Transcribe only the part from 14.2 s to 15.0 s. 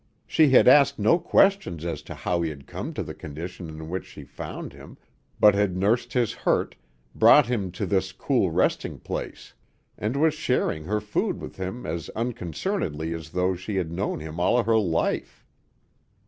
all her